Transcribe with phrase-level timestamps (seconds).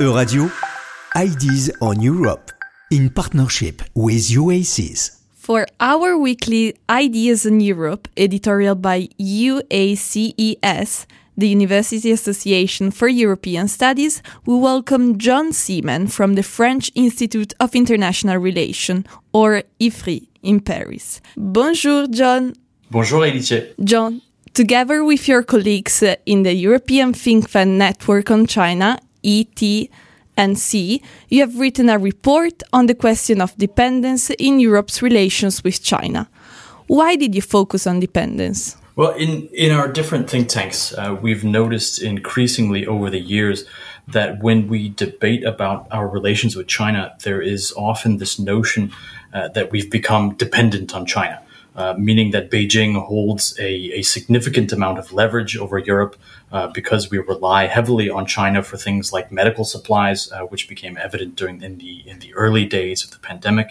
[0.00, 0.50] Euradio,
[1.14, 2.50] Ideas on Europe,
[2.90, 5.20] in partnership with UACES.
[5.34, 11.04] For our weekly Ideas on Europe, editorial by UACES,
[11.36, 17.74] the University Association for European Studies, we welcome John Seaman from the French Institute of
[17.74, 19.04] International Relations,
[19.34, 21.20] or IFRI, in Paris.
[21.36, 22.54] Bonjour, John.
[22.90, 23.74] Bonjour, Elitier.
[23.84, 24.22] John,
[24.54, 31.40] together with your colleagues uh, in the European Think Tank Network on China, ETNC, you
[31.40, 36.28] have written a report on the question of dependence in Europe's relations with China.
[36.86, 38.76] Why did you focus on dependence?
[38.96, 43.64] Well, in, in our different think tanks, uh, we've noticed increasingly over the years
[44.08, 48.92] that when we debate about our relations with China, there is often this notion
[49.32, 51.40] uh, that we've become dependent on China.
[51.80, 53.70] Uh, meaning that Beijing holds a,
[54.00, 56.14] a, significant amount of leverage over Europe
[56.52, 60.98] uh, because we rely heavily on China for things like medical supplies, uh, which became
[60.98, 63.68] evident during in the in the early days of the pandemic,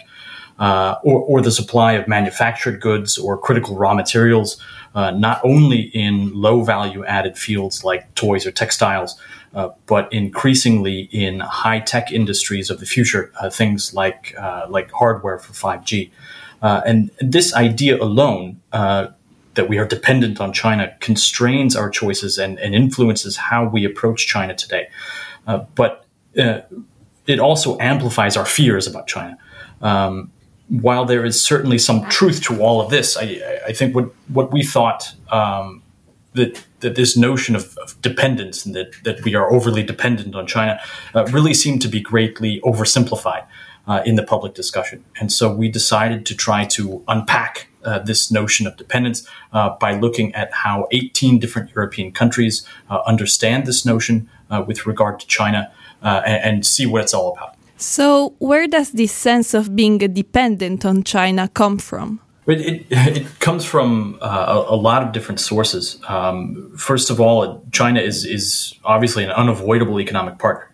[0.58, 4.60] uh, or, or, the supply of manufactured goods or critical raw materials,
[4.96, 9.14] uh, not only in low value added fields like toys or textiles,
[9.86, 14.34] but increasingly in high tech industries of the future, things like
[14.68, 16.10] like hardware for five G.
[16.62, 19.08] Uh, and this idea alone, uh,
[19.54, 24.26] that we are dependent on China, constrains our choices and, and influences how we approach
[24.26, 24.88] China today.
[25.46, 26.06] Uh, but
[26.38, 26.60] uh,
[27.26, 29.36] it also amplifies our fears about China.
[29.82, 30.30] Um,
[30.68, 34.52] while there is certainly some truth to all of this, I, I think what, what
[34.52, 35.82] we thought um,
[36.34, 40.46] that that this notion of, of, dependence and that, that we are overly dependent on
[40.46, 40.80] China
[41.14, 43.44] uh, really seemed to be greatly oversimplified
[43.90, 45.04] uh, in the public discussion.
[45.20, 49.98] And so we decided to try to unpack uh, this notion of dependence uh, by
[50.04, 55.26] looking at how 18 different European countries uh, understand this notion uh, with regard to
[55.26, 57.56] China uh, and, and, see what it's all about.
[57.76, 62.20] So, where does this sense of being dependent on China come from?
[62.46, 62.86] It, it,
[63.16, 65.98] it comes from a, a, lot of different sources.
[66.08, 70.68] Um, first of all, China is, is obviously an unavoidable economic partner.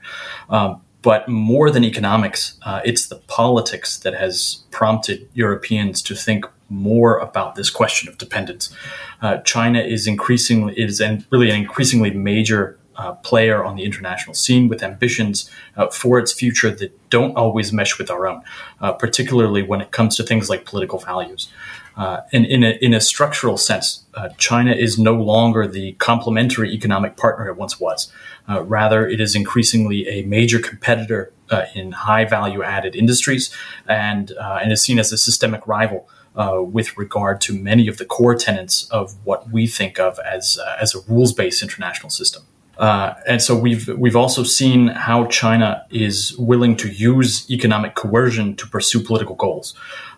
[0.48, 6.44] Um, but more than economics, uh, it's the politics that has prompted Europeans to think
[6.68, 8.74] more about this question of dependence.
[9.22, 11.00] Uh, China is increasingly is
[11.30, 16.32] really an increasingly major uh, player on the international scene with ambitions uh, for its
[16.32, 18.42] future that don't always mesh with our own,
[18.80, 21.48] uh, particularly when it comes to things like political values.
[21.96, 26.72] Uh, and in a, in a structural sense, uh, China is no longer the complementary
[26.72, 28.12] economic partner it once was.
[28.48, 33.54] Uh, rather, it is increasingly a major competitor uh, in high value added industries
[33.88, 36.08] and, uh, and is seen as a systemic rival.
[36.38, 40.58] Uh, with regard to many of the core tenets of what we think of as,
[40.78, 42.42] as a rules based international system.
[42.78, 48.54] Uh, and so we've we've also seen how China is willing to use economic coercion
[48.56, 49.74] to pursue political goals.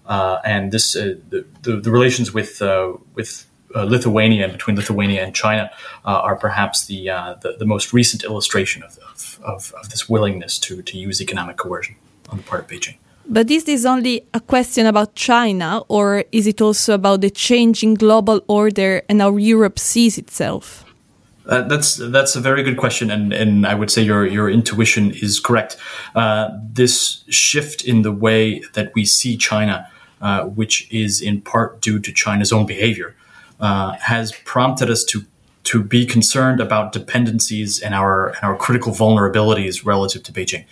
[0.09, 5.35] Uh, and this uh, the, the, the, relations with uh, with Lithuania between Lithuania and
[5.35, 5.71] China
[6.05, 7.05] are perhaps the,
[7.43, 8.99] the, the most recent illustration of,
[9.45, 11.97] of, of this willingness to to use economic coercion
[12.31, 12.97] on the part of Beijing.
[13.31, 17.95] But is this only a question about China, or is it also about the changing
[17.95, 20.87] global order and how Europe sees itself?
[21.47, 25.11] Uh, that's that's a very good question, and, and I would say your your intuition
[25.11, 25.77] is correct.
[26.15, 29.87] Uh, this shift in the way that we see China
[30.21, 33.15] uh, which is in part due to China's own behavior,
[33.61, 35.25] uh, has prompted us to
[35.65, 40.65] to be concerned about dependencies and our and our critical vulnerabilities relative to Beijing.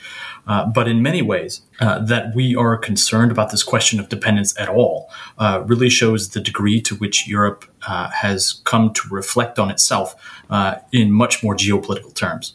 [0.46, 4.58] Uh, but in many ways, uh, that we are concerned about this question of dependence
[4.58, 9.58] at all uh, really shows the degree to which Europe uh, has come to reflect
[9.58, 10.14] on itself
[10.48, 12.54] uh, in much more geopolitical terms.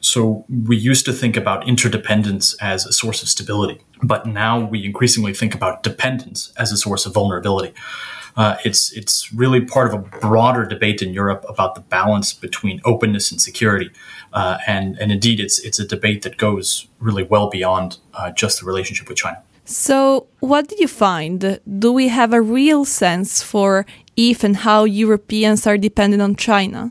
[0.00, 4.84] So we used to think about interdependence as a source of stability, but now we
[4.84, 7.74] increasingly think about dependence as a source of vulnerability.
[8.36, 12.80] Uh, it's it's really part of a broader debate in Europe about the balance between
[12.84, 13.90] openness and security,
[14.32, 18.60] uh, and and indeed it's it's a debate that goes really well beyond uh, just
[18.60, 19.40] the relationship with China.
[19.66, 21.60] So, what did you find?
[21.78, 23.86] Do we have a real sense for
[24.16, 26.90] if and how Europeans are dependent on China?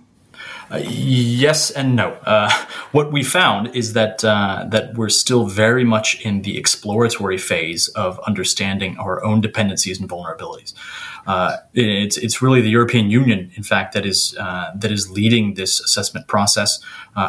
[0.71, 2.13] Uh, yes and no.
[2.25, 2.49] Uh,
[2.93, 7.89] what we found is that uh, that we're still very much in the exploratory phase
[7.89, 10.73] of understanding our own dependencies and vulnerabilities.
[11.27, 15.53] Uh, it's it's really the European Union, in fact, that is uh, that is leading
[15.53, 16.79] this assessment process,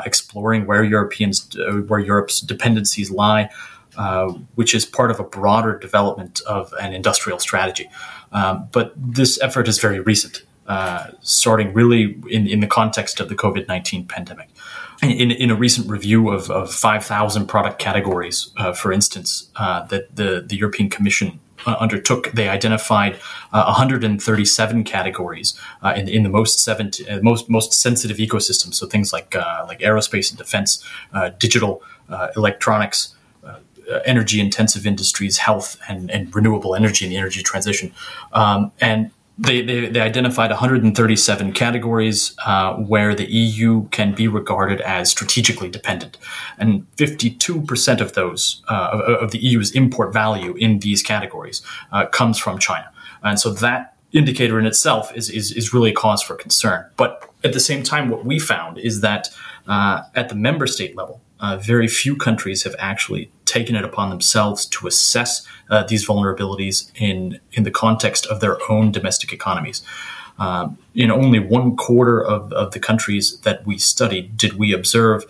[0.06, 1.54] exploring where Europeans
[1.88, 3.50] where Europe's dependencies lie.
[4.56, 7.88] which is part of a broader development of an industrial strategy.
[8.32, 10.42] Um, but this effort is very recent.
[10.66, 14.48] Uh, starting really in, in the context of the COVID 19 pandemic.
[15.02, 20.16] in, in a recent review of, of 5,000 product categories, uh, for instance, uh, that
[20.16, 23.16] the, the European Commission uh, undertook, they identified
[23.52, 28.74] uh, 137 categories uh, in, in the most seven, uh, most most sensitive ecosystems.
[28.74, 30.84] So things like like aerospace and defense,
[31.38, 31.82] digital,
[32.36, 33.14] electronics,
[34.04, 37.92] energy intensive industries, health, and, and renewable energy and the energy transition.
[38.32, 44.80] Um, and they, they, they, identified 137 categories uh, where the EU can be regarded
[44.82, 46.18] as strategically dependent.
[46.56, 52.38] And 52% of those, uh, of, the EU's import value in these categories, uh, comes
[52.38, 52.90] from China.
[53.22, 56.88] And so that indicator in itself is, is, is really a cause for concern.
[56.96, 59.30] But at the same time, what we found is that
[59.66, 64.08] uh, at the member state level, uh, very few countries have actually taken it upon
[64.08, 69.82] themselves to assess uh, these vulnerabilities in in the context of their own domestic economies.
[70.38, 75.24] Um, in only one quarter of, of the countries that we studied did we observe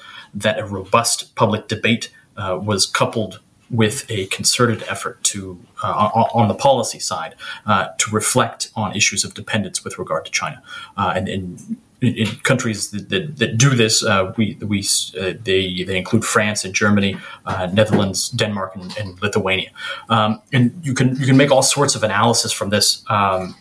[0.45, 3.41] that a robust public debate uh, was coupled
[3.71, 6.11] with a concerted effort to, uh,
[6.41, 7.35] on, the policy side,
[7.67, 10.63] uh, to reflect on issues of dependence with regard to China.
[10.97, 14.81] Uh, and, and in countries that, that, that do this, uh, we, we
[15.19, 19.71] uh, they, they include France and Germany, uh, Netherlands, Denmark, and, and Lithuania.
[20.09, 23.05] Um, and you can you can make all sorts of analysis from this.
[23.09, 23.55] Um,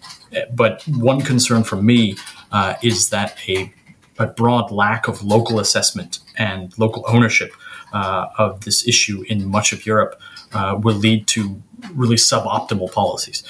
[0.52, 2.16] but one concern for me
[2.52, 3.72] uh, is that a,
[4.18, 7.52] a, broad lack of local assessment and local ownership
[7.94, 10.20] uh, of this issue in much of Europe
[10.54, 11.62] uh, will lead to
[11.94, 13.44] really suboptimal policies,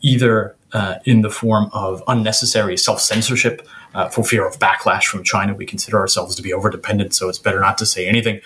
[0.00, 0.56] either
[1.04, 5.54] in the form of unnecessary self censorship uh, for fear of backlash from China.
[5.54, 8.40] We consider ourselves to be over dependent, so it's better not to say anything.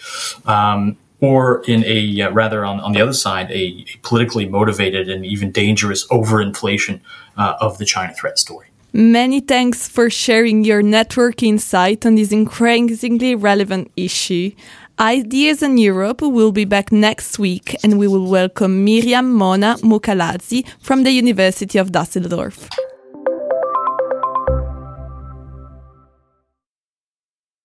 [0.46, 5.08] Um, or in a uh, rather on, on the other side, a, a, politically motivated
[5.08, 7.00] and even dangerous overinflation
[7.36, 8.68] uh, of the China threat story.
[8.92, 14.52] Many thanks for sharing your network insight on this increasingly relevant issue.
[14.98, 20.66] Ideas in Europe will be back next week and we will welcome Miriam Mona Mukalazzi
[20.80, 22.68] from the University of Dusseldorf.